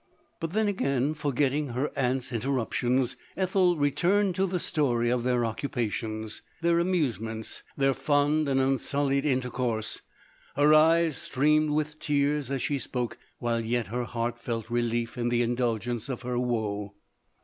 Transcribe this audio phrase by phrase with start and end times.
[0.39, 3.05] But then again, forgetting her aunt's interruption.,
[3.37, 6.21] Ethel returned to the story of their occupation.
[6.27, 6.41] 282 LODORE.
[6.73, 10.01] their amusements, their fond and unsullied in tercourse,
[10.55, 15.29] her eyes streamed with tears as she spoke, while yet her heart felt relief in
[15.29, 16.95] the indulgence of her woe.